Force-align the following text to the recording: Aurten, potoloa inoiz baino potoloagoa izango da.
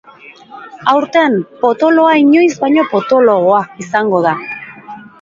Aurten, 0.93 1.35
potoloa 1.61 2.17
inoiz 2.23 2.49
baino 2.65 2.89
potoloagoa 2.97 3.63
izango 3.89 4.27
da. 4.31 4.39